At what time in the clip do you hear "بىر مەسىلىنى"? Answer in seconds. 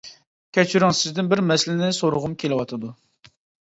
1.35-1.93